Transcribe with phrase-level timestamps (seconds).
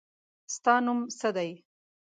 [0.55, 1.51] ستا نوم څه دی؟